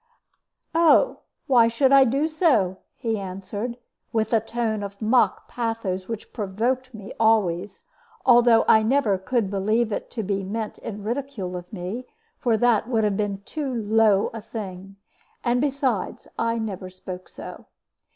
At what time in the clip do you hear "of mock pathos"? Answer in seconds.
4.81-6.07